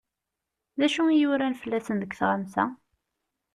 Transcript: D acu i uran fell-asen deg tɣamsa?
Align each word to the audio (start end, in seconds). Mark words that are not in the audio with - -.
D 0.79 0.81
acu 0.85 1.03
i 1.09 1.23
uran 1.31 1.55
fell-asen 1.61 1.97
deg 2.01 2.11
tɣamsa? 2.19 2.65